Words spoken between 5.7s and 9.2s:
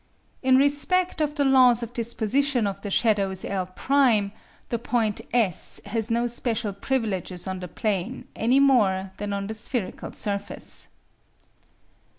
has no special privileges on the plane any more